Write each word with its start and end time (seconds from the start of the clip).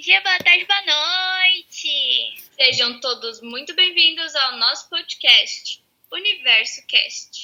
dia, 0.00 0.18
boa 0.22 0.38
tarde, 0.38 0.64
boa 0.64 0.82
noite! 0.86 2.34
Sejam 2.58 2.98
todos 3.00 3.42
muito 3.42 3.74
bem-vindos 3.74 4.34
ao 4.34 4.56
nosso 4.56 4.88
podcast, 4.88 5.84
Universo 6.10 6.86
Cast. 6.86 7.42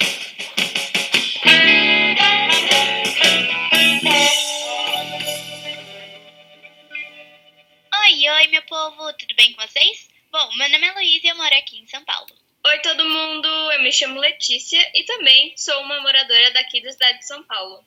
Oi, 7.94 8.28
oi, 8.30 8.46
meu 8.46 8.62
povo, 8.62 9.12
tudo 9.18 9.34
bem 9.36 9.52
com 9.52 9.60
vocês? 9.60 10.08
Bom, 10.32 10.48
meu 10.56 10.70
nome 10.70 10.86
é 10.86 10.92
Luísa 10.94 11.26
e 11.26 11.28
eu 11.28 11.36
moro 11.36 11.54
aqui 11.56 11.78
em 11.78 11.86
São 11.86 12.02
Paulo. 12.06 12.34
Oi, 12.66 12.78
todo 12.78 13.04
mundo! 13.04 13.48
Eu 13.72 13.82
me 13.82 13.92
chamo 13.92 14.18
Letícia 14.18 14.80
e 14.94 15.04
também 15.04 15.52
sou 15.58 15.78
uma 15.82 16.00
moradora 16.00 16.52
daqui 16.52 16.80
da 16.80 16.90
cidade 16.90 17.18
de 17.18 17.26
São 17.26 17.42
Paulo. 17.42 17.84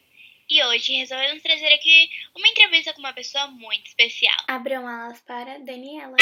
E 0.52 0.64
hoje 0.64 0.94
resolvemos 0.94 1.44
trazer 1.44 1.72
aqui 1.72 2.10
uma 2.36 2.48
entrevista 2.48 2.92
com 2.92 3.02
uma 3.02 3.14
pessoa 3.14 3.46
muito 3.50 3.86
especial. 3.86 4.36
Abram 4.48 4.88
alas 4.88 5.22
para 5.22 5.60
Daniela. 5.60 6.16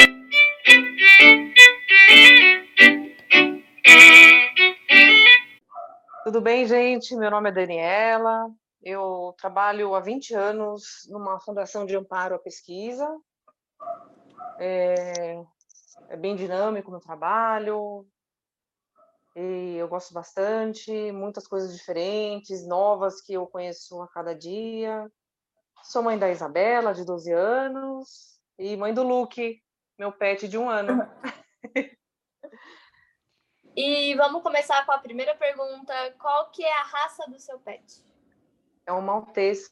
Tudo 6.24 6.42
bem, 6.42 6.66
gente? 6.66 7.16
Meu 7.16 7.30
nome 7.30 7.48
é 7.48 7.52
Daniela. 7.52 8.50
Eu 8.82 9.34
trabalho 9.38 9.94
há 9.94 10.00
20 10.00 10.34
anos 10.34 11.08
numa 11.08 11.40
fundação 11.40 11.86
de 11.86 11.96
amparo 11.96 12.34
à 12.34 12.38
pesquisa. 12.38 13.08
É, 14.58 15.42
é 16.10 16.16
bem 16.18 16.36
dinâmico 16.36 16.88
o 16.88 16.90
meu 16.90 17.00
trabalho. 17.00 18.06
E 19.40 19.76
eu 19.76 19.86
gosto 19.86 20.12
bastante, 20.12 21.12
muitas 21.12 21.46
coisas 21.46 21.72
diferentes, 21.72 22.66
novas 22.66 23.20
que 23.20 23.34
eu 23.34 23.46
conheço 23.46 24.02
a 24.02 24.08
cada 24.08 24.34
dia. 24.34 25.08
Sou 25.84 26.02
mãe 26.02 26.18
da 26.18 26.28
Isabela, 26.28 26.92
de 26.92 27.04
12 27.04 27.30
anos, 27.30 28.40
e 28.58 28.76
mãe 28.76 28.92
do 28.92 29.04
Luke, 29.04 29.62
meu 29.96 30.10
pet 30.10 30.48
de 30.48 30.58
um 30.58 30.68
ano. 30.68 31.08
E 33.80 34.12
vamos 34.16 34.42
começar 34.42 34.84
com 34.84 34.90
a 34.90 34.98
primeira 34.98 35.36
pergunta. 35.36 35.94
Qual 36.18 36.50
que 36.50 36.64
é 36.64 36.72
a 36.72 36.82
raça 36.82 37.30
do 37.30 37.38
seu 37.38 37.60
pet? 37.60 38.04
É 38.84 38.92
um 38.92 39.00
maltês. 39.00 39.70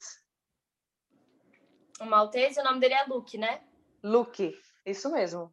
Um 2.00 2.04
maltês 2.04 2.56
e 2.56 2.60
o 2.60 2.62
nome 2.62 2.78
dele 2.78 2.94
é 2.94 3.02
Luke, 3.02 3.36
né? 3.36 3.64
Luke, 4.04 4.56
isso 4.84 5.10
mesmo. 5.10 5.52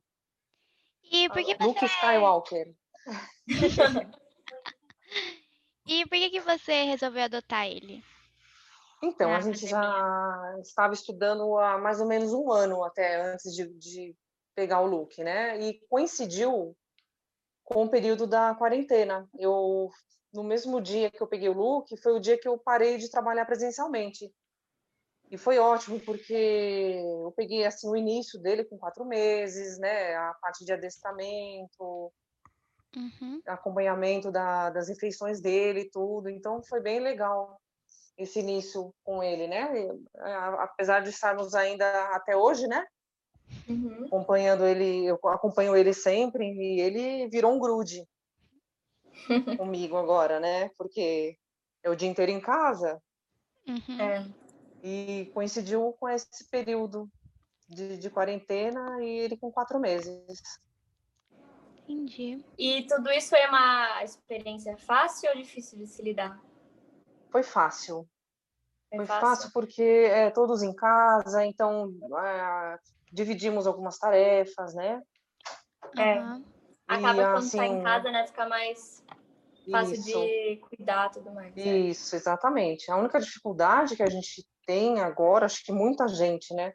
E 1.01 1.27
por 1.29 1.43
que 1.43 1.55
você... 1.55 1.63
Luke 1.63 1.83
Skywalker. 1.83 2.75
e 5.87 6.05
por 6.05 6.17
que, 6.17 6.29
que 6.29 6.39
você 6.41 6.83
resolveu 6.83 7.23
adotar 7.23 7.67
ele? 7.67 8.03
Então, 9.03 9.33
Ah, 9.33 9.37
a 9.37 9.41
gente 9.41 9.67
já 9.67 10.55
estava 10.61 10.93
estudando 10.93 11.57
há 11.57 11.77
mais 11.77 11.99
ou 11.99 12.07
menos 12.07 12.31
um 12.31 12.49
ano 12.51 12.83
até 12.83 13.33
antes 13.33 13.53
de, 13.53 13.67
de 13.73 14.15
pegar 14.55 14.79
o 14.79 14.87
Luke, 14.87 15.21
né? 15.23 15.59
E 15.59 15.79
coincidiu 15.89 16.75
com 17.63 17.83
o 17.83 17.89
período 17.89 18.25
da 18.25 18.55
quarentena. 18.55 19.27
Eu, 19.37 19.89
no 20.33 20.43
mesmo 20.43 20.79
dia 20.79 21.11
que 21.11 21.21
eu 21.21 21.27
peguei 21.27 21.49
o 21.49 21.53
Luke, 21.53 21.97
foi 21.97 22.13
o 22.13 22.19
dia 22.19 22.37
que 22.37 22.47
eu 22.47 22.57
parei 22.57 22.97
de 22.97 23.11
trabalhar 23.11 23.45
presencialmente. 23.45 24.33
E 25.29 25.37
foi 25.37 25.57
ótimo, 25.57 25.99
porque 25.99 26.33
eu 26.33 27.33
peguei 27.35 27.65
assim 27.65 27.89
o 27.89 27.95
início 27.95 28.39
dele 28.39 28.63
com 28.63 28.77
quatro 28.77 29.03
meses, 29.03 29.79
né? 29.79 30.15
A 30.15 30.33
parte 30.35 30.63
de 30.63 30.71
adestramento, 30.71 32.13
Uhum. 32.95 33.41
acompanhamento 33.47 34.31
da, 34.31 34.69
das 34.69 34.87
refeições 34.89 35.41
dele 35.41 35.81
e 35.81 35.89
tudo. 35.89 36.29
Então 36.29 36.61
foi 36.63 36.79
bem 36.81 36.99
legal 36.99 37.59
esse 38.17 38.39
início 38.39 38.93
com 39.03 39.23
ele, 39.23 39.47
né? 39.47 39.73
E, 39.75 39.89
a- 40.19 40.63
Apesar 40.63 41.01
de 41.01 41.09
estarmos 41.09 41.53
ainda 41.55 41.85
até 42.15 42.35
hoje, 42.37 42.67
né? 42.67 42.85
Uhum. 43.67 44.05
Acompanhando 44.05 44.65
ele, 44.65 45.05
eu 45.05 45.19
acompanho 45.25 45.75
ele 45.75 45.93
sempre 45.93 46.45
e 46.45 46.79
ele 46.81 47.27
virou 47.29 47.51
um 47.53 47.59
grude 47.59 48.05
comigo 49.57 49.97
agora, 49.97 50.39
né? 50.39 50.69
Porque 50.77 51.37
é 51.83 51.89
o 51.89 51.95
dia 51.95 52.09
inteiro 52.09 52.31
em 52.31 52.39
casa 52.41 53.01
Uhum. 53.65 53.99
É. 53.99 54.25
e 54.83 55.31
coincidiu 55.33 55.95
com 55.97 56.09
esse 56.09 56.49
período 56.51 57.09
de, 57.69 57.97
de 57.97 58.09
quarentena 58.09 59.01
e 59.01 59.07
ele 59.19 59.37
com 59.37 59.49
quatro 59.51 59.79
meses. 59.79 60.41
Entendi. 61.87 62.43
E 62.57 62.83
tudo 62.87 63.09
isso 63.11 63.29
foi 63.29 63.45
uma 63.47 64.03
experiência 64.03 64.77
fácil 64.77 65.29
ou 65.29 65.35
difícil 65.35 65.77
de 65.77 65.87
se 65.87 66.01
lidar? 66.01 66.39
Foi 67.31 67.43
fácil. 67.43 68.07
Foi 68.95 69.05
fácil 69.07 69.49
porque 69.51 69.81
é, 69.81 70.29
todos 70.29 70.61
em 70.61 70.73
casa, 70.73 71.43
então 71.43 71.91
ah, 72.15 72.77
dividimos 73.11 73.65
algumas 73.65 73.97
tarefas, 73.97 74.75
né? 74.75 75.01
É. 75.97 76.17
Aham. 76.19 76.43
Acaba 76.87 77.21
E, 77.21 77.25
quando 77.25 77.51
tá 77.51 77.65
em 77.65 77.75
assim, 77.77 77.83
casa, 77.83 78.11
né? 78.11 78.27
Fica 78.27 78.47
mais 78.47 79.03
fácil 79.71 79.93
Isso, 79.95 80.19
de 80.19 80.57
cuidar 80.57 81.07
e 81.07 81.13
tudo 81.13 81.31
mais. 81.33 81.55
né? 81.55 81.77
isso, 81.77 82.15
exatamente. 82.15 82.91
A 82.91 82.97
única 82.97 83.19
dificuldade 83.19 83.95
que 83.95 84.03
a 84.03 84.09
gente 84.09 84.45
tem 84.65 84.99
agora, 84.99 85.45
acho 85.45 85.63
que 85.63 85.71
muita 85.71 86.07
gente, 86.07 86.53
né, 86.53 86.73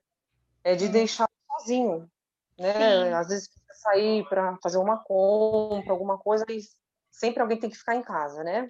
é 0.65 0.75
de 0.75 0.87
Hum. 0.87 0.93
deixar 0.93 1.29
sozinho, 1.53 2.11
né? 2.59 2.73
Sim. 2.73 3.13
Às 3.13 3.29
vezes 3.29 3.49
sair 3.79 4.29
para 4.29 4.57
fazer 4.63 4.79
uma 4.79 4.99
compra, 4.99 5.93
alguma 5.93 6.19
coisa, 6.19 6.45
e 6.49 6.61
sempre 7.11 7.41
alguém 7.41 7.59
tem 7.59 7.71
que 7.71 7.79
ficar 7.79 7.95
em 7.95 8.03
casa, 8.03 8.43
né? 8.43 8.69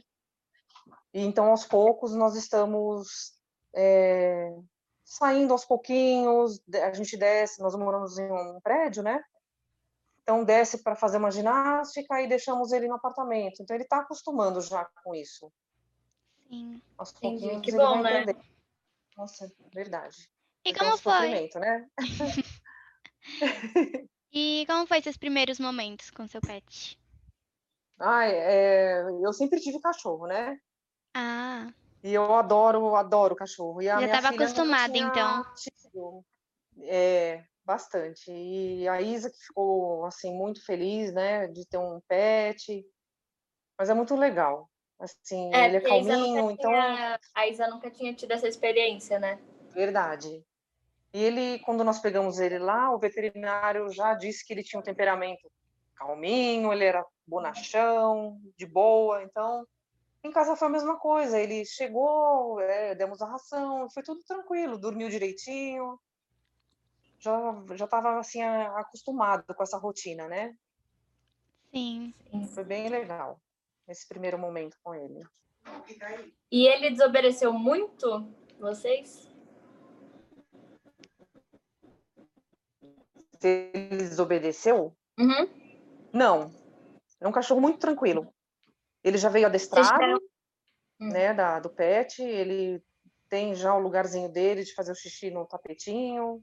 E 1.12 1.24
então, 1.24 1.46
aos 1.50 1.64
poucos, 1.64 2.14
nós 2.14 2.36
estamos 2.36 3.32
é, 3.74 4.54
saindo 5.02 5.52
aos 5.52 5.64
pouquinhos, 5.64 6.60
a 6.74 6.92
gente 6.92 7.16
desce, 7.16 7.62
nós 7.62 7.74
moramos 7.74 8.18
em 8.18 8.30
um 8.30 8.60
prédio, 8.60 9.02
né? 9.02 9.22
Então, 10.22 10.44
desce 10.44 10.82
para 10.82 10.94
fazer 10.94 11.16
uma 11.16 11.30
ginástica 11.30 12.20
e 12.20 12.28
deixamos 12.28 12.70
ele 12.72 12.86
no 12.86 12.96
apartamento. 12.96 13.62
Então, 13.62 13.74
ele 13.74 13.84
está 13.84 14.00
acostumando 14.00 14.60
já 14.60 14.86
com 15.02 15.14
isso. 15.14 15.50
Sim. 16.48 16.82
Aos 16.98 17.12
pouquinhos 17.12 17.62
que 17.62 17.70
ele 17.70 17.78
bom, 17.78 18.02
vai 18.02 18.12
né? 18.12 18.22
entender. 18.22 18.38
Nossa, 19.16 19.50
verdade. 19.72 20.30
E 20.66 20.70
Então, 20.70 20.84
como 20.84 20.98
foi? 20.98 21.48
né? 21.54 21.88
E 24.32 24.64
como 24.66 24.86
foi 24.86 25.00
seus 25.02 25.16
primeiros 25.16 25.58
momentos 25.58 26.10
com 26.10 26.26
seu 26.26 26.40
pet? 26.40 26.98
Ai, 28.00 28.30
é, 28.32 29.02
eu 29.24 29.32
sempre 29.32 29.60
tive 29.60 29.80
cachorro, 29.80 30.26
né? 30.26 30.58
Ah, 31.14 31.72
E 32.04 32.12
eu 32.14 32.32
adoro, 32.34 32.94
adoro 32.94 33.34
cachorro. 33.34 33.82
E 33.82 33.88
a 33.88 33.94
Já 33.94 34.06
minha 34.06 34.14
tava 34.14 34.28
filha 34.28 34.38
nunca 34.46 34.52
acostumada, 34.52 34.92
tinha 34.96 35.08
então. 35.08 35.44
tido. 35.56 36.24
É, 36.82 37.44
bastante. 37.64 38.30
E 38.30 38.86
a 38.86 39.00
Isa 39.00 39.30
que 39.30 39.38
ficou 39.38 40.04
assim 40.04 40.32
muito 40.36 40.64
feliz, 40.64 41.12
né, 41.12 41.48
de 41.48 41.66
ter 41.66 41.78
um 41.78 42.00
pet. 42.06 42.86
Mas 43.78 43.90
é 43.90 43.94
muito 43.94 44.14
legal. 44.14 44.70
Assim, 45.00 45.52
É, 45.54 45.66
ele 45.66 45.76
é 45.76 45.80
calminho, 45.80 46.50
então 46.50 46.70
tinha- 46.70 47.20
a 47.34 47.46
Isa 47.48 47.68
nunca 47.68 47.90
tinha 47.90 48.14
tido 48.14 48.32
essa 48.32 48.46
experiência, 48.48 49.18
né? 49.18 49.40
verdade. 49.74 50.44
E 51.12 51.22
ele, 51.22 51.58
quando 51.60 51.82
nós 51.84 51.98
pegamos 51.98 52.38
ele 52.38 52.58
lá, 52.58 52.94
o 52.94 52.98
veterinário 52.98 53.90
já 53.90 54.14
disse 54.14 54.44
que 54.44 54.52
ele 54.52 54.62
tinha 54.62 54.78
um 54.78 54.82
temperamento 54.82 55.50
calminho, 55.96 56.72
ele 56.72 56.84
era 56.84 57.04
bonachão, 57.26 58.40
de 58.56 58.66
boa. 58.66 59.22
Então, 59.22 59.66
em 60.22 60.30
casa 60.30 60.56
foi 60.56 60.68
a 60.68 60.70
mesma 60.70 60.98
coisa. 60.98 61.38
Ele 61.38 61.64
chegou, 61.64 62.60
é, 62.60 62.94
demos 62.94 63.22
a 63.22 63.26
ração, 63.26 63.88
foi 63.90 64.02
tudo 64.02 64.22
tranquilo, 64.24 64.78
dormiu 64.78 65.08
direitinho. 65.08 65.98
Já 67.18 67.64
já 67.74 67.84
estava 67.84 68.18
assim 68.18 68.42
acostumado 68.42 69.42
com 69.54 69.62
essa 69.62 69.78
rotina, 69.78 70.28
né? 70.28 70.54
sim. 72.30 72.46
Foi 72.54 72.64
bem 72.64 72.88
legal 72.88 73.40
esse 73.88 74.06
primeiro 74.06 74.38
momento 74.38 74.76
com 74.82 74.94
ele. 74.94 75.24
E 76.50 76.66
ele 76.66 76.90
desobedeceu 76.90 77.52
muito 77.52 78.28
vocês? 78.58 79.27
Se 83.40 83.70
ele 83.72 83.96
desobedeceu? 83.98 84.96
Uhum. 85.18 85.48
Não. 86.12 86.52
É 87.20 87.26
um 87.28 87.32
cachorro 87.32 87.60
muito 87.60 87.78
tranquilo. 87.78 88.32
Ele 89.02 89.18
já 89.18 89.28
veio 89.28 89.46
adestrado, 89.46 90.20
Hum. 91.00 91.10
né, 91.10 91.32
da, 91.32 91.60
do 91.60 91.70
pet, 91.70 92.20
ele 92.20 92.82
tem 93.28 93.54
já 93.54 93.72
o 93.74 93.78
lugarzinho 93.78 94.28
dele 94.28 94.64
de 94.64 94.74
fazer 94.74 94.90
o 94.90 94.96
xixi 94.96 95.30
no 95.30 95.46
tapetinho. 95.46 96.42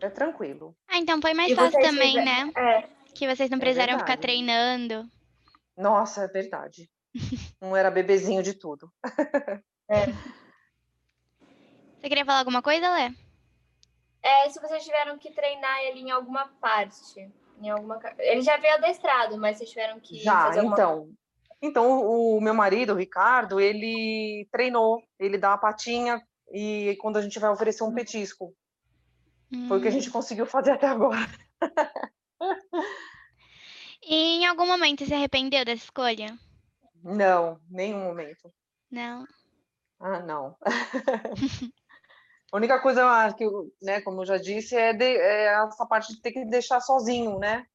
É 0.00 0.08
tranquilo. 0.08 0.76
Ah, 0.86 0.98
então 0.98 1.20
foi 1.20 1.34
mais 1.34 1.50
E 1.50 1.54
fácil 1.56 1.80
também, 1.80 2.12
fizeram- 2.18 2.24
né? 2.24 2.52
É, 2.56 2.88
Que 3.14 3.26
vocês 3.26 3.50
não 3.50 3.58
É 3.58 3.60
precisaram 3.60 3.98
ficar 3.98 4.16
treinando. 4.18 5.08
Nossa, 5.76 6.24
é 6.24 6.28
verdade. 6.28 6.88
Não 7.60 7.74
era 7.76 7.90
bebezinho 7.90 8.42
de 8.42 8.54
tudo. 8.54 8.92
Você 12.00 12.08
queria 12.08 12.24
falar 12.24 12.38
alguma 12.40 12.62
coisa, 12.62 12.88
Lé? 12.92 13.12
É, 14.24 14.48
se 14.48 14.60
vocês 14.60 14.82
tiveram 14.82 15.18
que 15.18 15.30
treinar 15.30 15.80
ele 15.82 16.00
em 16.00 16.10
alguma 16.10 16.48
parte, 16.60 17.30
em 17.60 17.70
alguma, 17.70 18.00
ele 18.18 18.40
já 18.42 18.56
veio 18.56 18.74
adestrado, 18.74 19.36
mas 19.38 19.58
vocês 19.58 19.70
tiveram 19.70 20.00
que 20.00 20.18
Já, 20.18 20.46
fazer 20.46 20.60
alguma 20.60 20.74
então. 20.74 21.08
Então, 21.62 22.02
o, 22.02 22.40
meu 22.40 22.52
marido, 22.52 22.92
o 22.92 22.96
Ricardo, 22.96 23.58
ele 23.60 24.46
treinou. 24.50 25.02
Ele 25.18 25.38
dá 25.38 25.54
a 25.54 25.58
patinha 25.58 26.20
e 26.52 26.94
quando 27.00 27.16
a 27.16 27.22
gente 27.22 27.38
vai 27.38 27.50
oferecer 27.50 27.84
um 27.84 27.94
petisco. 27.94 28.54
Foi 29.68 29.78
o 29.78 29.80
que 29.80 29.88
a 29.88 29.90
Hum. 29.90 29.94
gente 29.94 30.10
conseguiu 30.10 30.46
fazer 30.46 30.72
até 30.72 30.86
agora. 30.86 31.26
E 34.06 34.36
em 34.36 34.46
algum 34.46 34.66
momento 34.66 35.06
se 35.06 35.14
arrependeu 35.14 35.64
dessa 35.64 35.84
escolha? 35.84 36.38
Não, 37.02 37.58
nenhum 37.70 38.00
momento. 38.00 38.52
Não. 38.90 39.26
Ah, 39.98 40.20
não. 40.20 40.54
A 42.54 42.56
única 42.56 42.78
coisa 42.78 43.34
que, 43.36 43.42
eu, 43.44 43.74
né, 43.82 44.00
como 44.00 44.20
eu 44.20 44.26
já 44.26 44.36
disse, 44.36 44.76
é, 44.76 44.92
de- 44.92 45.02
é 45.16 45.46
essa 45.66 45.84
parte 45.84 46.14
de 46.14 46.22
ter 46.22 46.30
que 46.30 46.44
deixar 46.44 46.80
sozinho, 46.80 47.36
né? 47.40 47.66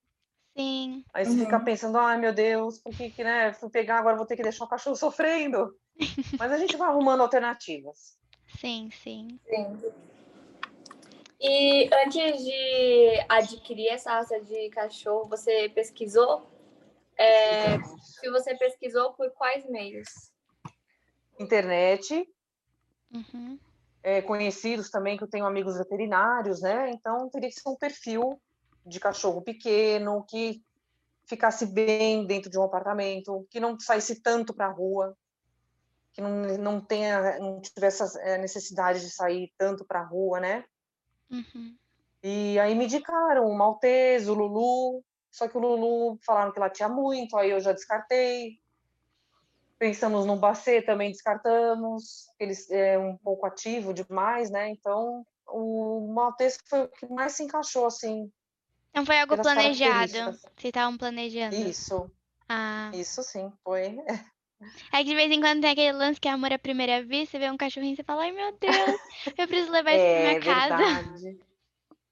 Sim. 0.56 1.04
Aí 1.14 1.26
você 1.26 1.38
fica 1.38 1.60
pensando, 1.60 1.98
ai 1.98 2.18
meu 2.18 2.34
Deus, 2.34 2.78
por 2.80 2.96
que 2.96 3.10
que, 3.10 3.22
né, 3.22 3.52
fui 3.52 3.70
pegar, 3.70 4.00
agora 4.00 4.16
vou 4.16 4.26
ter 4.26 4.38
que 4.38 4.42
deixar 4.42 4.64
o 4.64 4.70
cachorro 4.70 4.96
sofrendo. 4.96 5.78
Mas 6.40 6.54
a 6.54 6.58
gente 6.58 6.78
vai 6.78 6.88
arrumando 6.88 7.20
alternativas. 7.20 8.18
Sim, 8.58 8.90
sim. 9.04 9.38
Sim. 9.50 9.82
E 11.42 11.90
antes 12.06 12.42
de 12.42 13.26
adquirir 13.28 13.90
essa 13.90 14.14
raça 14.14 14.40
de 14.40 14.70
cachorro, 14.70 15.28
você 15.28 15.68
pesquisou? 15.76 16.50
É, 17.18 17.78
se 18.02 18.30
você 18.32 18.56
pesquisou, 18.56 19.12
por 19.12 19.30
quais 19.32 19.70
meios? 19.70 20.08
Internet, 21.38 22.26
Uhum. 23.12 23.60
É, 24.02 24.22
conhecidos 24.22 24.90
também, 24.90 25.18
que 25.18 25.24
eu 25.24 25.30
tenho 25.30 25.46
amigos 25.46 25.78
veterinários, 25.78 26.62
né? 26.62 26.92
Então 26.92 27.30
teria 27.30 27.50
que 27.50 27.60
ser 27.60 27.70
um 27.70 27.76
perfil 27.76 28.40
de 28.86 29.00
cachorro 29.00 29.42
pequeno, 29.42 30.26
que 30.28 30.64
ficasse 31.26 31.66
bem 31.66 32.26
dentro 32.26 32.50
de 32.50 32.58
um 32.58 32.64
apartamento, 32.64 33.46
que 33.52 33.60
não 33.60 33.80
saísse 33.80 34.22
tanto 34.22 34.54
para 34.54 34.68
a 34.68 34.72
rua, 34.72 35.16
que 36.14 36.22
não, 36.22 36.58
não 36.58 36.82
tenha, 36.82 37.40
não 37.40 37.62
tivesse 37.62 38.02
essa 38.02 38.20
eh, 38.22 38.38
necessidade 38.40 39.02
de 39.02 39.12
sair 39.12 39.52
tanto 39.58 39.86
para 39.86 40.00
a 40.00 40.06
rua, 40.06 40.40
né? 40.40 40.64
Uhum. 41.30 41.76
E 42.24 42.60
aí 42.60 42.74
me 42.76 42.86
indicaram 42.86 43.46
o 43.46 43.56
Maltese, 43.56 44.30
o 44.30 44.34
Lulu, 44.34 45.04
só 45.32 45.48
que 45.48 45.58
o 45.58 45.62
Lulu 45.62 46.18
falaram 46.26 46.52
que 46.52 46.60
latia 46.60 46.90
muito, 46.90 47.38
aí 47.38 47.52
eu 47.52 47.60
já 47.60 47.72
descartei. 47.72 48.60
Pensamos 49.80 50.26
no 50.26 50.36
Bacê, 50.36 50.82
também 50.82 51.10
descartamos, 51.10 52.28
ele 52.38 52.54
é 52.70 53.00
um 53.00 53.16
pouco 53.18 53.46
ativo 53.46 53.94
demais, 53.94 54.50
né? 54.52 54.70
Então, 54.70 55.26
o 55.48 56.12
Maltese 56.14 56.60
foi 56.68 56.82
o 56.84 56.88
que 56.90 57.08
mais 57.08 57.32
se 57.32 57.44
encaixou, 57.44 57.86
assim, 57.88 58.30
Então 58.92 59.06
foi 59.06 59.20
algo 59.22 59.38
planejado. 59.42 60.12
Vocês 60.12 60.44
estavam 60.66 60.98
planejando. 60.98 61.56
Isso, 61.56 62.12
Ah. 62.50 62.92
isso 62.94 63.24
sim, 63.24 63.52
foi. 63.64 63.98
É 64.92 64.98
que 64.98 65.06
de 65.06 65.16
vez 65.16 65.32
em 65.32 65.40
quando 65.40 65.62
tem 65.62 65.72
aquele 65.72 65.94
lance 65.94 66.20
que 66.20 66.28
é 66.28 66.32
amor 66.32 66.52
à 66.52 66.60
primeira 66.60 67.02
vista, 67.02 67.32
você 67.32 67.40
vê 67.40 67.50
um 67.50 67.56
cachorrinho 67.56 67.94
e 67.94 67.96
você 67.96 68.04
fala, 68.04 68.24
ai 68.24 68.34
meu 68.34 68.52
Deus, 68.58 68.76
eu 69.38 69.48
preciso 69.48 69.72
levar 69.72 69.92
isso 69.92 70.04
pra 70.04 70.12
É 70.12 70.28
minha 70.28 70.42
casa. 70.42 70.76
verdade. 70.76 71.40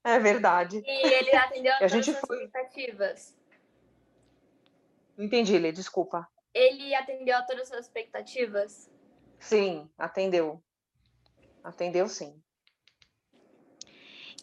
É 0.06 0.20
verdade. 0.20 0.84
E 0.86 1.08
ele 1.14 1.36
atendeu 1.36 1.74
a 1.74 1.76
a 1.76 1.80
todas 1.80 1.92
gente 1.92 2.10
as 2.12 2.20
foi- 2.22 2.46
expectativas. 2.46 3.36
Não 5.18 5.26
entendi, 5.26 5.58
Lê, 5.60 5.74
desculpa. 5.74 6.26
Ele 6.54 6.94
atendeu 6.96 7.38
a 7.38 7.44
todas 7.44 7.64
as 7.64 7.68
suas 7.70 7.86
expectativas? 7.86 8.90
Sim, 9.40 9.90
atendeu. 9.98 10.62
Atendeu 11.64 12.08
sim. 12.08 12.42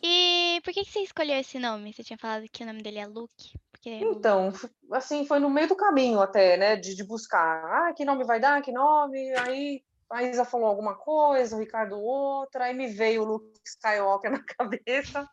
E 0.03 0.61
por 0.63 0.73
que, 0.73 0.85
que 0.85 0.91
você 0.91 1.01
escolheu 1.01 1.39
esse 1.39 1.59
nome? 1.59 1.93
Você 1.93 2.05
tinha 2.05 2.19
falado 2.19 2.45
que 2.53 2.63
o 2.63 2.67
nome 2.67 2.83
dele 2.83 2.99
é 2.99 3.07
Luke? 3.07 3.59
Porque 3.73 3.89
é. 3.89 4.01
Então, 4.01 4.53
assim, 4.93 5.27
foi 5.27 5.39
no 5.39 5.49
meio 5.49 5.69
do 5.69 5.77
caminho 5.77 6.21
até, 6.21 6.57
né, 6.57 6.77
de, 6.77 6.95
de 6.95 7.05
buscar. 7.05 7.65
Ah, 7.65 7.93
que 7.95 8.05
nome 8.05 8.25
vai 8.25 8.39
dar, 8.39 8.61
que 8.61 8.71
nome? 8.71 9.33
Aí 9.39 9.83
a 10.11 10.23
Isa 10.23 10.45
falou 10.45 10.67
alguma 10.67 10.95
coisa, 10.95 11.57
o 11.57 11.59
Ricardo 11.59 11.99
outra, 11.99 12.67
aí 12.67 12.75
me 12.75 12.87
veio 12.87 13.23
o 13.23 13.25
Luke 13.25 13.59
Skywalker 13.65 14.31
na 14.31 14.43
cabeça. 14.45 15.29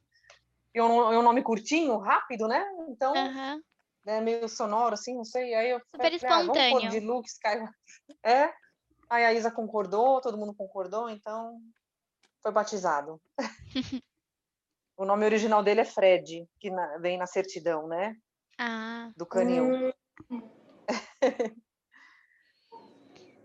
E 0.73 0.79
é 0.79 0.83
um, 0.83 1.13
é 1.13 1.19
um 1.19 1.23
nome 1.23 1.43
curtinho, 1.43 1.97
rápido, 1.97 2.47
né? 2.47 2.65
Então, 2.87 3.13
Aham. 3.15 3.61
É 4.05 4.21
meio 4.21 4.47
sonoro, 4.49 4.93
assim, 4.93 5.15
não 5.15 5.23
sei. 5.25 5.53
Aí 5.53 5.69
eu 5.69 5.79
Super 5.79 6.19
falei, 6.19 6.19
ah, 6.23 6.27
vamos 6.29 6.47
pôr 6.47 6.63
espontâneo. 6.63 6.89
de 6.89 6.99
Luke 6.99 7.29
Skywalker. 7.29 7.73
É. 8.23 8.53
Aí 9.09 9.25
a 9.25 9.33
Isa 9.33 9.51
concordou, 9.51 10.21
todo 10.21 10.37
mundo 10.37 10.53
concordou, 10.53 11.09
então 11.09 11.59
foi 12.41 12.51
batizado. 12.51 13.21
O 14.97 15.05
nome 15.05 15.25
original 15.25 15.63
dele 15.63 15.81
é 15.81 15.85
Fred, 15.85 16.47
que 16.59 16.69
na- 16.69 16.97
vem 16.99 17.17
na 17.17 17.25
certidão, 17.25 17.87
né? 17.87 18.15
Ah. 18.59 19.09
Do 19.17 19.25
canil. 19.25 19.93
Hum. 20.29 20.49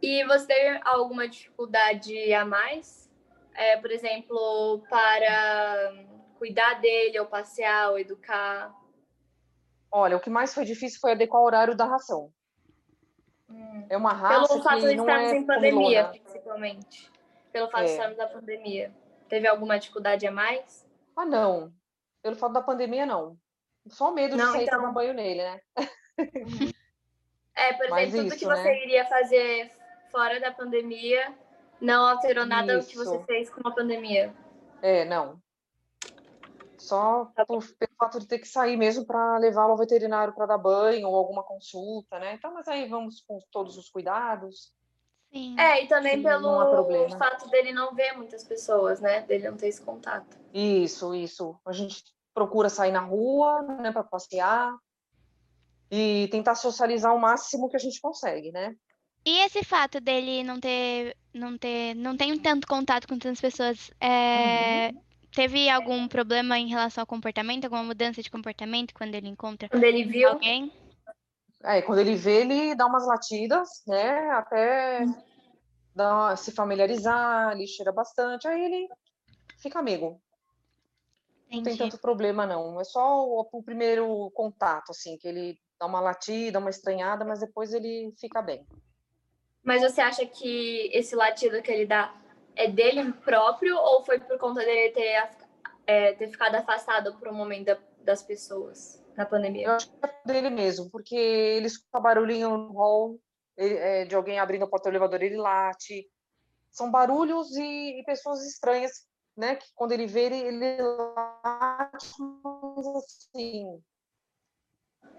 E 0.03 0.23
você 0.25 0.47
teve 0.47 0.81
alguma 0.85 1.27
dificuldade 1.27 2.33
a 2.35 2.45
mais? 2.45 3.11
É, 3.55 3.79
por 3.79 3.91
exemplo, 3.91 4.85
para 4.91 6.07
cuidar 6.39 6.75
dele, 6.75 7.19
ou 7.19 7.27
passear, 7.27 7.91
ou 7.91 7.99
educar? 7.99 8.73
Olha, 9.99 10.15
o 10.15 10.21
que 10.21 10.29
mais 10.29 10.53
foi 10.53 10.67
difícil 10.67 11.01
foi 11.01 11.13
adequar 11.13 11.41
o 11.41 11.47
horário 11.47 11.75
da 11.75 11.87
ração. 11.87 12.31
Hum. 13.49 13.87
É 13.89 13.97
uma 13.97 14.13
raça 14.13 14.47
Pelo 14.47 14.63
fato 14.63 14.81
que 14.83 14.89
de 14.89 14.95
não 14.95 15.05
estarmos 15.05 15.33
é 15.33 15.37
em 15.37 15.47
pandemia, 15.47 16.05
comilona. 16.05 16.09
principalmente. 16.11 17.13
Pelo 17.51 17.71
fato 17.71 17.85
de 17.85 17.89
É. 17.89 17.93
estarmos 17.95 18.19
na 18.19 18.27
pandemia. 18.27 18.95
Teve 19.27 19.49
alguma 19.49 19.79
dificuldade 19.79 20.27
a 20.27 20.31
mais? 20.31 20.87
Ah, 21.17 21.25
não. 21.25 21.73
Pelo 22.23 22.37
fato 22.37 22.53
da 22.53 22.61
pandemia, 22.61 23.07
não. 23.07 23.39
Só 23.89 24.11
medo 24.11 24.37
de 24.37 24.43
Não, 24.43 24.53
sair 24.53 24.65
então. 24.65 24.81
tomar 24.81 24.93
banho 24.93 25.15
nele, 25.15 25.43
né? 25.43 25.61
É, 27.59 27.73
por 27.73 27.87
exemplo, 27.87 28.11
tudo 28.11 28.29
que 28.33 28.37
isso, 28.37 28.45
você 28.45 28.63
né? 28.65 28.83
iria 28.85 29.07
fazer 29.07 29.73
fora 30.13 30.39
da 30.39 30.53
pandemia 30.53 31.35
não 31.81 32.05
alterou 32.07 32.45
nada 32.45 32.79
do 32.79 32.85
que 32.85 32.95
você 32.95 33.19
fez 33.25 33.49
com 33.49 33.67
a 33.67 33.71
pandemia. 33.75 34.35
É, 34.83 35.07
não. 35.07 35.41
Só 36.79 37.27
Tá 37.35 37.45
por, 37.45 37.65
pelo 37.77 37.93
fato 37.99 38.21
de 38.21 38.27
ter 38.27 38.39
que 38.39 38.49
sair 38.49 38.77
mesmo 38.77 39.05
para 39.05 39.39
levá-lo 39.39 39.73
ao 39.73 39.79
veterinário 39.79 40.35
para 40.35 40.47
dar 40.47 40.59
banho 40.59 41.09
ou 41.09 41.17
alguma 41.17 41.43
consulta, 41.43 42.19
né? 42.19 42.35
Então, 42.35 42.53
mas 42.53 42.69
aí 42.69 42.89
vamos 42.89 43.23
com 43.27 43.39
todos 43.51 43.77
os 43.77 43.89
cuidados. 43.89 44.73
Sim. 45.33 45.59
É, 45.59 45.85
e 45.85 45.89
também 45.89 46.17
Sim, 46.17 46.23
pelo 46.23 47.11
fato 47.19 47.49
dele 47.51 47.73
não 47.73 47.95
ver 47.95 48.13
muitas 48.13 48.45
pessoas, 48.45 49.01
né? 49.01 49.23
Dele 49.23 49.51
não 49.51 49.57
ter 49.57 49.69
esse 49.69 49.83
contato. 49.83 50.39
Isso, 50.53 51.15
isso. 51.15 51.59
A 51.67 51.73
gente 51.73 52.05
procura 52.33 52.69
sair 52.69 52.93
na 52.93 53.01
rua, 53.01 53.63
né, 53.63 53.91
para 53.91 54.05
passear 54.05 54.77
e 55.91 56.29
tentar 56.31 56.55
socializar 56.55 57.15
o 57.15 57.21
máximo 57.21 57.69
que 57.69 57.77
a 57.77 57.79
gente 57.81 58.01
consegue, 58.01 58.53
né? 58.53 58.75
E 59.25 59.39
esse 59.41 59.65
fato 59.65 60.01
dele 60.01 60.45
não 60.45 60.61
ter, 60.61 61.17
não 61.35 61.59
ter, 61.59 61.95
não 61.95 62.17
tem 62.17 62.39
tanto 62.39 62.67
contato 62.67 63.09
com 63.09 63.19
tantas 63.19 63.41
pessoas, 63.41 63.91
é, 64.01 64.91
Uhum. 64.93 65.03
Teve 65.37 65.69
algum 65.69 66.09
problema 66.09 66.59
em 66.59 66.67
relação 66.69 67.03
ao 67.03 67.07
comportamento, 67.07 67.65
alguma 67.67 67.85
mudança 67.85 68.23
de 68.23 68.31
comportamento 68.31 68.95
quando 68.95 69.15
ele 69.15 69.29
encontra 69.29 69.69
Quando 69.69 69.85
ele 69.85 70.03
viu, 70.05 70.31
alguém? 70.31 70.73
É, 71.63 71.83
quando 71.83 71.99
ele 71.99 72.15
vê, 72.17 72.41
ele 72.41 72.75
dá 72.75 72.87
umas 72.87 73.07
latidas, 73.07 73.69
né? 73.87 74.31
Até 74.31 75.05
dar 75.95 76.15
uma- 76.15 76.37
se 76.37 76.53
familiarizar, 76.53 77.53
ele 77.53 77.67
cheira 77.67 77.93
bastante, 77.93 78.49
aí 78.49 78.65
ele 78.65 78.89
fica 79.61 79.79
amigo. 79.79 80.21
Não 81.53 81.63
tem 81.63 81.75
Entendi. 81.75 81.79
tanto 81.79 81.99
problema, 82.01 82.47
não. 82.47 82.81
É 82.81 82.85
só 82.85 83.25
o, 83.27 83.47
o 83.53 83.63
primeiro 83.63 84.31
contato, 84.35 84.91
assim, 84.91 85.19
que 85.19 85.29
ele 85.29 85.59
dá 85.79 85.87
uma 85.87 86.01
latida, 86.01 86.59
uma 86.59 86.71
estranhada, 86.71 87.25
mas 87.25 87.41
depois 87.41 87.73
ele 87.75 88.13
fica 88.19 88.41
bem. 88.41 88.67
mas 89.63 89.83
você 89.83 90.01
acha 90.01 90.25
que 90.25 90.91
esse 90.93 91.15
latido 91.15 91.61
que 91.63 91.71
ele 91.71 91.85
dá 91.87 92.15
é 92.57 92.69
dele 92.69 93.13
próprio 93.13 93.77
ou 93.77 94.05
foi 94.05 94.19
por 94.19 94.39
conta 94.39 94.61
dele 94.65 94.93
ter, 94.93 95.29
é, 95.87 96.13
ter 96.15 96.29
ficado 96.29 96.55
afastado 96.57 97.17
por 97.19 97.29
um 97.29 97.35
momento 97.35 97.67
da- 97.67 97.79
das 98.01 98.23
pessoas 98.23 99.03
na 99.17 99.25
Eu 99.25 99.29
pandemia? 99.31 99.73
acho 99.77 99.91
que 99.91 100.07
é 100.07 100.33
dele 100.33 100.51
mesmo, 100.51 100.91
porque 100.91 101.15
ele 101.17 101.67
escuta 101.67 102.01
barulhinho 102.01 102.57
no 102.57 102.73
hall 102.73 103.19
ele- 103.57 103.77
é, 103.77 104.05
de 104.05 104.15
alguém 104.15 104.39
abrindo 104.39 104.65
a 104.65 104.69
porta 104.69 104.89
do 104.89 104.93
elevador, 104.93 105.23
ele 105.23 105.37
late. 105.37 106.09
São 106.71 106.91
barulhos 106.91 107.57
e, 107.57 108.01
e 108.01 108.05
pessoas 108.05 108.45
estranhas, 108.47 109.07
né? 109.37 109.57
Que 109.57 109.67
quando 109.75 109.93
ele 109.93 110.07
vê, 110.07 110.25
ele, 110.27 110.37
ele 110.37 110.83
late, 110.83 112.15
mas 112.43 112.87
assim. 112.97 113.83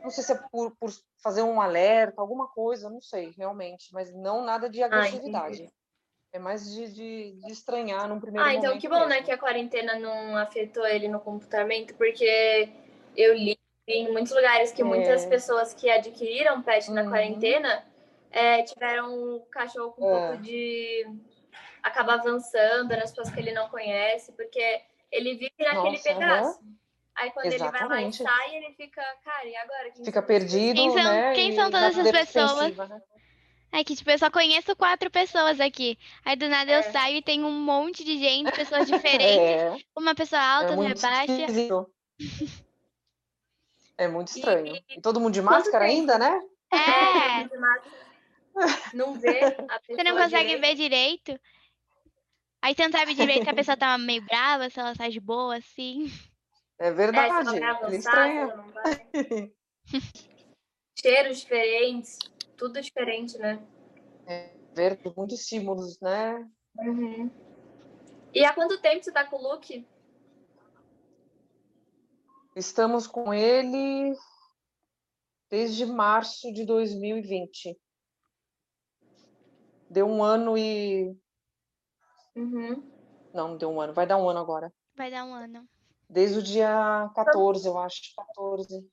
Não 0.04 0.10
sei 0.12 0.24
se 0.24 0.32
é 0.34 0.36
por, 0.52 0.76
por 0.78 0.92
fazer 1.22 1.42
um 1.42 1.60
alerta, 1.60 2.22
alguma 2.22 2.48
coisa, 2.48 2.90
não 2.90 3.02
sei, 3.02 3.32
realmente, 3.36 3.92
mas 3.92 4.14
não 4.14 4.44
nada 4.44 4.70
de 4.70 4.82
agressividade. 4.84 5.68
É 6.34 6.40
mais 6.40 6.72
de, 6.74 6.92
de, 6.94 7.32
de 7.34 7.52
estranhar 7.52 8.08
num 8.08 8.20
primeiro 8.20 8.46
Ah, 8.48 8.54
então 8.54 8.68
momento. 8.70 8.82
que 8.82 8.90
bom, 8.90 9.00
né, 9.02 9.08
mesmo. 9.16 9.26
que 9.26 9.32
a 9.32 9.38
quarentena 9.38 9.98
não 10.00 10.36
afetou 10.38 10.86
ele 10.86 11.08
no 11.08 11.20
comportamento, 11.20 11.96
porque 11.96 12.70
eu 13.16 13.34
li 13.34 13.58
em 13.88 14.12
muitos 14.12 14.34
lugares 14.34 14.72
que 14.72 14.84
muitas 14.84 15.24
É. 15.26 15.30
pessoas 15.30 15.74
que 15.74 15.90
adquiriram 15.90 16.62
pet 16.62 16.92
na 16.92 17.04
Uhum. 17.04 17.10
quarentena 17.10 17.86
é, 18.32 18.62
tiveram 18.64 19.14
um 19.14 19.46
cachorro 19.50 19.92
com 19.94 20.04
um 20.06 20.08
É. 20.16 20.28
pouco 20.28 20.42
de. 20.44 21.06
acaba 21.82 22.16
avançando 22.16 22.90
nas 22.90 23.12
pessoas 23.12 23.32
que 23.32 23.40
ele 23.40 23.54
não 23.54 23.70
conhece, 23.70 24.34
porque 24.34 24.82
ele 25.10 25.36
vive 25.36 25.54
naquele 25.60 25.92
Nossa, 25.92 26.04
pedaço. 26.04 26.60
Aí 27.16 27.32
quando 27.32 27.46
ele 27.46 27.58
vai 27.58 27.70
lá 27.72 27.72
e 27.72 27.86
Exatamente. 28.08 28.18
sai, 28.24 28.56
ele 28.58 28.74
fica, 28.76 29.02
cara, 29.24 29.46
e 29.46 29.56
agora? 29.56 29.92
Quem 29.92 30.04
Fica 30.06 30.22
são 30.22 30.36
essas 30.36 30.44
pessoas?" 30.44 30.52
perdido, 30.52 30.76
Quem 30.76 30.92
são- 30.92 31.04
né? 31.04 31.34
quem 31.34 31.52
são 31.56 31.72
todas 31.72 31.96
na 31.96 32.02
essas 32.10 32.12
pessoas? 32.12 32.78
né? 32.90 33.02
É 33.72 33.84
que, 33.84 33.96
tipo, 33.96 34.10
eu 34.10 34.18
só 34.18 34.32
conheço 34.32 34.76
quatro 34.76 35.10
pessoas 35.12 35.60
aqui. 35.60 35.98
Aí 36.24 36.36
do 36.36 36.48
nada 36.48 36.72
eu 36.72 36.80
É. 36.80 36.84
saio 36.84 37.18
e 37.18 37.22
tem 37.22 37.44
um 37.44 37.52
monte 37.52 38.04
de 38.04 38.18
gente, 38.18 38.52
pessoas 38.52 38.88
diferentes. 38.88 39.38
É, 39.38 39.78
Uma 39.96 40.16
pessoa 40.16 40.42
é 40.42 40.46
alta, 40.46 40.70
outra 40.72 40.84
muito 40.88 41.02
baixa. 41.02 41.32
esquisito. 41.32 41.92
É 43.98 44.08
muito 44.08 44.30
E- 44.30 44.40
estranho. 44.40 44.84
E 44.90 45.02
todo 45.02 45.20
mundo 45.20 45.34
de 45.34 45.42
máscara 45.42 45.86
ainda, 45.86 46.18
né? 46.18 46.40
É, 46.72 46.78
Não 48.96 49.14
vê 49.20 49.40
a 49.44 49.80
pessoa 49.80 49.80
você 49.88 50.04
não 50.04 50.18
consegue 50.18 50.56
direito. 50.56 50.62
ver 50.62 50.76
direito. 50.76 51.40
Aí 52.62 52.74
você 52.74 52.88
não 52.88 52.92
sabe 52.98 53.14
direito 53.14 53.44
se 53.44 53.50
a 53.50 53.54
pessoa 53.54 53.78
tá 53.78 53.98
meio 53.98 54.24
brava, 54.24 54.70
se 54.70 54.80
ela 54.80 54.96
tá 54.96 55.08
de 55.08 55.20
boa, 55.20 55.58
assim. 55.58 56.12
É 56.80 56.88
É, 56.88 56.90
se 56.90 56.96
verdade. 56.98 57.32
ela 57.36 57.44
vai 57.44 57.64
avançar, 57.64 58.28
ela 58.30 58.56
não 58.56 58.72
vai. 58.72 59.52
Cheiros 61.00 61.42
diferentes, 61.42 62.18
tudo 62.58 62.82
diferente, 62.82 63.38
né? 63.38 63.66
Ver 64.74 65.00
muitos 65.16 65.42
estímulos, 65.42 66.00
né? 66.02 66.46
Uhum. 66.80 67.32
E 68.34 68.44
há 68.44 68.54
quanto 68.54 68.82
tempo 68.82 69.04
você 69.04 69.12
tá 69.12 69.26
com 69.26 69.38
o 69.38 69.54
Luke? 69.54 69.88
Estamos 72.56 73.08
com 73.08 73.34
ele 73.34 74.16
desde 75.50 75.86
março 75.86 76.52
de 76.52 76.66
2020. 76.66 77.80
Deu 79.90 80.08
um 80.08 80.24
ano 80.24 80.58
e. 80.58 81.16
Uhum. 82.36 82.84
Não, 83.34 83.50
não 83.50 83.58
deu 83.58 83.70
um 83.70 83.80
ano, 83.80 83.94
vai 83.94 84.06
dar 84.06 84.18
um 84.18 84.28
ano 84.28 84.40
agora. 84.40 84.74
Vai 84.96 85.10
dar 85.10 85.24
um 85.24 85.34
ano. 85.34 85.68
Desde 86.10 86.40
o 86.40 86.44
dia 86.44 87.10
14, 87.16 87.68
eu 87.68 87.78
acho. 87.78 88.02
14. 88.16 88.90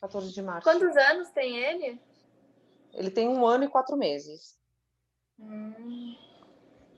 14 0.00 0.32
de 0.32 0.42
março. 0.42 0.68
Quantos 0.68 0.96
anos 0.96 1.30
tem 1.30 1.56
ele? 1.56 2.00
Ele 2.92 3.10
tem 3.10 3.28
um 3.28 3.46
ano 3.46 3.64
e 3.64 3.68
quatro 3.68 3.96
meses. 3.96 4.58
Hum. 5.38 6.16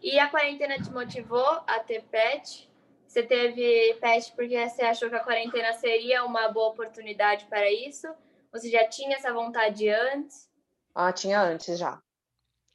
E 0.03 0.19
a 0.19 0.29
quarentena 0.29 0.83
te 0.83 0.91
motivou 0.91 1.47
a 1.67 1.79
ter 1.81 2.03
pet? 2.05 2.69
Você 3.07 3.23
teve 3.23 3.95
pet 4.01 4.33
porque 4.35 4.69
você 4.69 4.83
achou 4.83 5.09
que 5.09 5.15
a 5.15 5.23
quarentena 5.23 5.73
seria 5.75 6.25
uma 6.25 6.49
boa 6.49 6.71
oportunidade 6.71 7.45
para 7.47 7.71
isso? 7.71 8.09
Você 8.51 8.71
já 8.71 8.89
tinha 8.89 9.17
essa 9.17 9.33
vontade 9.33 9.89
antes? 9.89 10.51
Ah, 10.95 11.13
tinha 11.13 11.41
antes 11.41 11.79
já. 11.79 12.03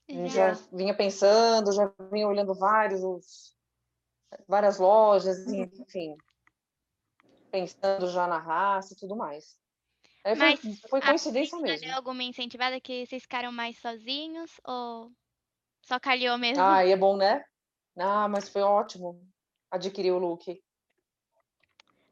Eu 0.07 0.27
Já. 0.27 0.53
já 0.53 0.62
vinha 0.71 0.95
pensando, 0.95 1.74
já 1.74 1.91
vinha 2.12 2.27
olhando 2.27 2.53
vários, 2.55 3.53
várias 4.47 4.77
lojas, 4.77 5.45
enfim. 5.47 6.15
Pensando 7.51 8.07
já 8.07 8.25
na 8.25 8.38
raça 8.38 8.93
e 8.93 8.97
tudo 8.97 9.15
mais. 9.15 9.57
Aí 10.27 10.36
foi, 10.36 10.50
Mas 10.55 10.81
foi 10.89 11.01
coincidência 11.01 11.57
mesmo. 11.60 11.88
Deu 11.88 11.96
alguma 11.96 12.24
incentivada 12.24 12.81
que 12.81 13.05
vocês 13.05 13.24
ficaram 13.24 13.51
mais 13.51 13.77
sozinhos 13.79 14.60
ou 14.65 15.10
só 15.81 16.00
calhou 16.00 16.38
mesmo? 16.38 16.63
Ah, 16.63 16.86
e 16.86 16.91
é 16.91 16.98
bom, 16.98 17.15
né? 17.15 17.43
Ah, 17.98 18.27
mas 18.27 18.50
foi 18.50 18.62
ótimo 18.62 19.25
adquirir 19.72 20.12
o 20.12 20.19
look. 20.19 20.62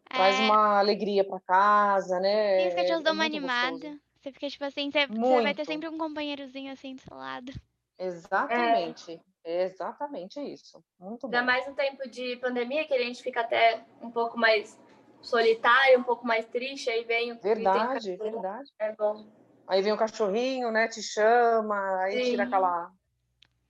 Traz 0.08 0.40
É, 0.40 0.46
uma 0.46 0.80
alegria 0.80 1.28
para 1.28 1.42
casa, 1.42 2.20
né? 2.22 2.64
e 2.64 2.68
os 2.70 2.74
cachorros 2.74 3.02
É- 3.02 3.04
dão 3.04 3.12
é 3.12 3.16
uma 3.16 3.26
animada. 3.26 3.72
gostoso. 3.72 4.02
Você 4.22 4.32
fica 4.32 4.50
tipo 4.50 4.64
assim, 4.64 4.90
você, 4.90 5.06
você 5.08 5.42
vai 5.42 5.54
ter 5.54 5.66
sempre 5.66 5.90
um 5.90 5.98
companheirozinho 5.98 6.72
assim 6.72 6.96
do 6.96 7.02
seu 7.02 7.18
lado. 7.18 7.52
Exatamente. 8.00 9.22
É 9.44 9.64
exatamente 9.64 10.40
isso. 10.40 10.84
Muito 11.00 11.28
Ainda 11.28 11.42
bom. 11.42 11.46
mais 11.46 11.68
no 11.68 11.76
tempo 11.76 12.10
de 12.10 12.36
pandemia, 12.38 12.88
que 12.88 12.94
a 12.94 13.04
gente 13.04 13.22
fica 13.22 13.42
até 13.42 13.86
um 14.02 14.10
pouco 14.10 14.38
mais 14.38 14.80
solitário, 15.26 16.00
um 16.00 16.04
pouco 16.04 16.26
mais 16.26 16.46
triste, 16.46 16.90
aí 16.90 17.04
vem 17.04 17.34
o 17.34 17.40
Verdade, 17.40 18.16
verdade. 18.18 18.72
É 18.80 18.92
bom. 18.94 19.28
Aí 19.68 19.82
vem 19.82 19.94
o 19.94 19.98
cachorrinho, 19.98 20.72
né? 20.72 20.88
Te 20.88 21.02
chama, 21.02 22.02
aí 22.02 22.24
tira 22.24 22.44
Sim. 22.44 22.48
aquela 22.48 22.92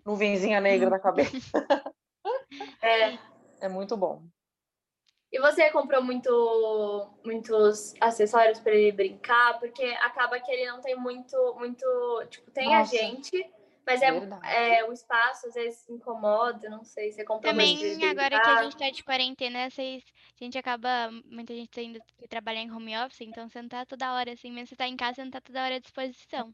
nuvenzinha 0.05 0.59
negra 0.59 0.89
da 0.89 1.00
cabeça. 1.00 1.31
É. 2.81 3.17
É 3.62 3.69
muito 3.69 3.95
bom. 3.97 4.24
E 5.31 5.39
você 5.39 5.69
comprou 5.71 6.01
muito, 6.01 7.09
muitos 7.25 7.93
acessórios 8.00 8.59
para 8.59 8.74
ele 8.74 8.91
brincar? 8.91 9.59
Porque 9.59 9.83
acaba 10.01 10.39
que 10.39 10.51
ele 10.51 10.65
não 10.71 10.79
tem 10.81 10.95
muito, 10.95 11.55
muito, 11.57 11.85
tipo, 12.29 12.50
tem 12.51 12.67
Nossa. 12.69 12.95
a 12.95 12.97
gente, 12.97 13.51
mas 13.85 14.01
é, 14.01 14.79
é 14.79 14.83
o 14.83 14.91
espaço 14.91 15.47
às 15.47 15.53
vezes 15.53 15.87
incomoda, 15.87 16.69
não 16.69 16.83
sei, 16.83 17.11
você 17.11 17.23
comprou 17.23 17.53
mais 17.53 17.79
Também, 17.79 18.09
agora 18.09 18.41
que 18.41 18.49
a 18.49 18.63
gente 18.63 18.77
tá 18.77 18.89
de 18.89 19.03
quarentena, 19.03 19.69
vocês, 19.69 20.03
a 20.39 20.43
gente 20.43 20.57
acaba, 20.57 21.11
muita 21.25 21.53
gente 21.53 21.69
tendo 21.69 21.99
que 22.17 22.27
trabalhar 22.27 22.61
em 22.61 22.71
home 22.71 22.97
office, 22.97 23.21
então 23.21 23.47
você 23.47 23.61
não 23.61 23.69
tá 23.69 23.85
toda 23.85 24.13
hora 24.13 24.33
assim, 24.33 24.51
mesmo 24.51 24.67
você 24.67 24.75
tá 24.75 24.87
em 24.87 24.97
casa, 24.97 25.15
você 25.15 25.23
não 25.23 25.31
tá 25.31 25.41
toda 25.41 25.63
hora 25.63 25.75
à 25.75 25.79
disposição. 25.79 26.51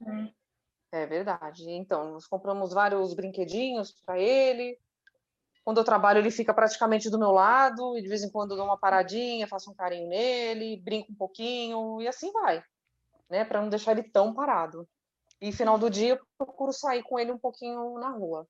É 0.91 1.05
verdade. 1.05 1.69
Então, 1.69 2.11
nós 2.11 2.27
compramos 2.27 2.73
vários 2.73 3.13
brinquedinhos 3.13 3.95
para 4.05 4.19
ele. 4.19 4.77
Quando 5.63 5.77
eu 5.77 5.85
trabalho, 5.85 6.19
ele 6.19 6.31
fica 6.31 6.53
praticamente 6.53 7.09
do 7.09 7.19
meu 7.19 7.31
lado, 7.31 7.97
e 7.97 8.01
de 8.01 8.09
vez 8.09 8.23
em 8.23 8.29
quando 8.29 8.51
eu 8.51 8.57
dou 8.57 8.65
uma 8.65 8.77
paradinha, 8.77 9.47
faço 9.47 9.71
um 9.71 9.75
carinho 9.75 10.09
nele, 10.09 10.81
brinco 10.81 11.11
um 11.11 11.15
pouquinho, 11.15 12.01
e 12.01 12.07
assim 12.07 12.31
vai, 12.31 12.61
né? 13.29 13.45
Para 13.45 13.61
não 13.61 13.69
deixar 13.69 13.91
ele 13.91 14.03
tão 14.03 14.33
parado. 14.33 14.85
E 15.41 15.51
final 15.51 15.77
do 15.77 15.89
dia, 15.89 16.13
eu 16.13 16.19
procuro 16.37 16.71
sair 16.71 17.01
com 17.03 17.17
ele 17.19 17.31
um 17.31 17.37
pouquinho 17.37 17.97
na 17.97 18.09
rua. 18.09 18.47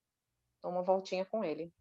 Dou 0.62 0.71
uma 0.71 0.83
voltinha 0.83 1.25
com 1.25 1.43
ele. 1.43 1.71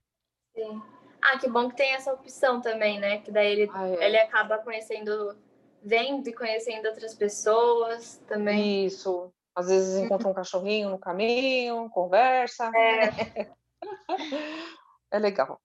Sim. 0.55 0.81
Ah, 1.21 1.37
que 1.38 1.49
bom 1.49 1.69
que 1.69 1.76
tem 1.76 1.93
essa 1.95 2.12
opção 2.14 2.61
também, 2.61 2.99
né? 3.00 3.19
Que 3.19 3.31
daí 3.31 3.49
ele, 3.61 3.71
Ah, 3.75 3.88
é. 3.88 4.07
ele 4.07 4.19
acaba 4.19 4.59
conhecendo, 4.59 5.37
vendo 5.83 6.29
e 6.29 6.33
conhecendo 6.33 6.87
outras 6.88 7.14
pessoas 7.14 8.19
também. 8.29 8.87
Isso. 8.87 9.33
Às 9.55 9.67
vezes 9.69 9.99
encontra 10.00 10.29
um 10.29 10.33
cachorrinho 10.35 10.88
no 10.90 10.99
caminho, 10.99 11.90
conversa. 11.90 12.71
É, 12.75 13.50
É 15.12 15.19
legal. 15.19 15.61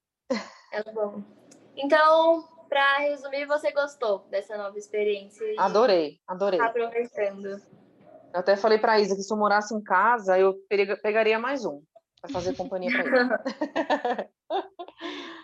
é 0.73 0.83
bom. 0.91 1.21
Então, 1.77 2.47
para 2.67 2.97
resumir, 2.99 3.45
você 3.45 3.71
gostou 3.71 4.19
dessa 4.29 4.57
nova 4.57 4.77
experiência 4.77 5.45
Adorei, 5.59 6.19
adorei. 6.27 6.59
tá 6.59 6.65
aproveitando. 6.65 7.61
Eu 8.35 8.39
até 8.41 8.57
falei 8.57 8.77
pra 8.77 8.99
Isa 8.99 9.15
que 9.15 9.21
se 9.23 9.33
eu 9.33 9.37
morasse 9.37 9.73
em 9.73 9.81
casa, 9.81 10.37
eu 10.37 10.53
pega- 10.67 10.97
pegaria 10.97 11.39
mais 11.39 11.63
um 11.63 11.81
para 12.19 12.29
fazer 12.31 12.53
companhia 12.53 12.91
para 12.91 13.05
ele. 13.07 14.29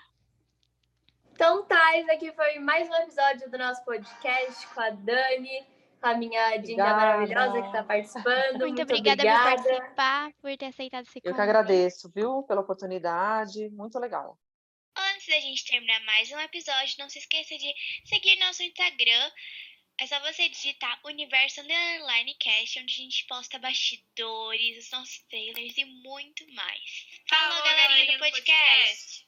Então 1.33 1.63
tá, 1.65 1.97
esse 1.97 2.11
aqui 2.11 2.31
foi 2.33 2.59
mais 2.59 2.87
um 2.87 2.93
episódio 2.95 3.49
do 3.49 3.57
nosso 3.57 3.83
podcast 3.83 4.67
com 4.67 4.81
a 4.81 4.89
Dani, 4.91 5.65
com 5.99 6.07
a 6.07 6.13
minha 6.15 6.49
Dinda 6.57 6.83
Obrigada. 6.83 6.95
maravilhosa 6.97 7.61
que 7.63 7.71
tá 7.71 7.83
participando. 7.83 8.59
Muito, 8.59 8.81
obrigada, 8.83 9.23
por 9.23 9.43
participar, 9.43 10.31
por 10.41 10.57
ter 10.57 10.65
aceitado 10.65 11.03
esse 11.07 11.17
Eu 11.17 11.21
que 11.21 11.29
convite. 11.29 11.41
agradeço, 11.41 12.11
viu, 12.13 12.43
pela 12.43 12.61
oportunidade. 12.61 13.69
Muito 13.69 13.97
legal. 13.97 14.37
Antes 15.13 15.25
da 15.27 15.39
gente 15.39 15.65
terminar 15.65 15.99
mais 16.05 16.29
um 16.31 16.39
episódio, 16.39 16.95
não 16.99 17.09
se 17.09 17.17
esqueça 17.17 17.55
de 17.57 17.73
seguir 18.05 18.37
nosso 18.39 18.61
Instagram. 18.61 19.31
É 20.01 20.07
só 20.07 20.19
você 20.21 20.49
digitar 20.49 20.99
Universo 21.05 21.61
Underline 21.61 22.33
Cast, 22.39 22.79
onde 22.79 22.91
a 22.91 22.97
gente 23.03 23.23
posta 23.27 23.59
bastidores, 23.59 24.85
os 24.85 24.89
nossos 24.89 25.19
trailers 25.29 25.77
e 25.77 25.85
muito 25.85 26.43
mais. 26.53 27.05
Falou, 27.29 27.63
galerinha 27.63 28.13
do 28.13 28.17
podcast. 28.17 29.23